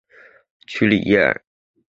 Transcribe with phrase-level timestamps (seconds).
[0.65, 1.43] 屈里耶尔。